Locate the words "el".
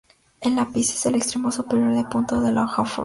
0.41-0.57, 1.05-1.13